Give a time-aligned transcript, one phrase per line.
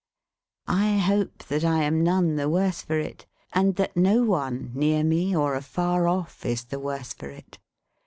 [0.65, 5.03] I hope that I am none the worse for it, and that no one near
[5.03, 7.59] me or afar off is the worse for it.